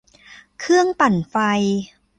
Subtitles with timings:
[0.59, 1.35] เครื่องปั่นไฟ